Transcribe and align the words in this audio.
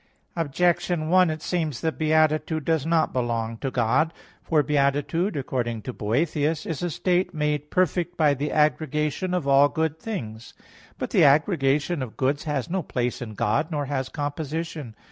Objection 0.35 1.09
1: 1.11 1.29
It 1.29 1.43
seems 1.43 1.81
that 1.81 1.99
beatitude 1.99 2.65
does 2.65 2.87
not 2.87 3.13
belong 3.13 3.55
to 3.57 3.69
God. 3.69 4.11
For 4.41 4.63
beatitude 4.63 5.37
according 5.37 5.83
to 5.83 5.93
Boethius 5.93 6.63
(De 6.63 6.69
Consol. 6.69 6.71
iv) 6.71 6.71
"is 6.71 6.81
a 6.83 6.89
state 6.89 7.33
made 7.35 7.69
perfect 7.69 8.17
by 8.17 8.33
the 8.33 8.51
aggregation 8.51 9.35
of 9.35 9.47
all 9.47 9.69
good 9.69 9.99
things." 9.99 10.55
But 10.97 11.11
the 11.11 11.23
aggregation 11.23 12.01
of 12.01 12.17
goods 12.17 12.45
has 12.45 12.67
no 12.67 12.81
place 12.81 13.21
in 13.21 13.35
God; 13.35 13.69
nor 13.69 13.85
has 13.85 14.09
composition. 14.09 14.95